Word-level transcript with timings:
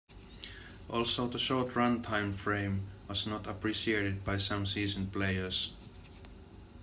Also 0.89 1.27
the 1.27 1.37
short 1.37 1.75
run 1.75 2.01
time 2.01 2.33
frame 2.33 2.87
was 3.07 3.27
not 3.27 3.45
appreciated 3.45 4.25
by 4.25 4.35
some 4.35 4.65
seasoned 4.65 5.13
players. 5.13 5.73